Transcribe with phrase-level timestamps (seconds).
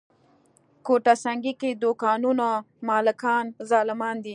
[0.85, 2.47] ګوته سنګي کې دوکانونو
[2.87, 4.29] مالکان ظالمان دي.